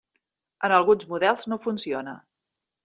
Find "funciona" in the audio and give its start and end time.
1.69-2.19